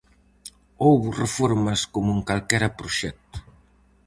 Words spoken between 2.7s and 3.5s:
proxecto.